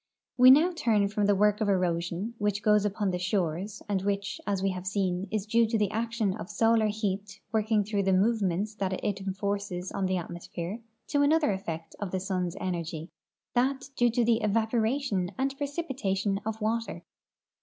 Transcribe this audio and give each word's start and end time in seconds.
\\'e 0.35 0.49
turn 0.73 1.01
now 1.03 1.07
from 1.07 1.27
the 1.27 1.35
work 1.35 1.61
of 1.61 1.69
erosion 1.69 2.33
which 2.39 2.63
goes 2.63 2.87
on 2.87 2.91
upon 2.91 3.11
the 3.11 3.19
shores, 3.19 3.83
and 3.87 4.01
which, 4.01 4.41
as 4.47 4.63
we 4.63 4.71
have 4.71 4.87
seen, 4.87 5.27
is 5.29 5.45
due 5.45 5.67
to 5.67 5.77
the 5.77 5.91
action 5.91 6.35
of 6.37 6.49
solar 6.49 6.87
heat 6.87 7.39
working 7.51 7.83
through 7.83 8.01
the 8.01 8.11
movements 8.11 8.73
that 8.73 8.93
it 8.93 9.21
enforces 9.21 9.91
on 9.91 10.07
the 10.07 10.17
atmosphere, 10.17 10.79
to 11.05 11.21
another 11.21 11.51
effect 11.51 11.95
of 11.99 12.09
the 12.09 12.19
sun's 12.19 12.55
energ\% 12.55 13.09
that 13.53 13.89
due 13.95 14.09
to 14.09 14.25
the 14.25 14.41
evaporation 14.41 15.29
and 15.37 15.55
precipitation 15.55 16.41
of 16.47 16.59
water. 16.61 17.03